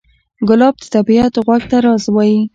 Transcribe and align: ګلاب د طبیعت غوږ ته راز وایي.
ګلاب 0.47 0.75
د 0.81 0.85
طبیعت 0.95 1.33
غوږ 1.45 1.61
ته 1.71 1.77
راز 1.85 2.03
وایي. 2.15 2.41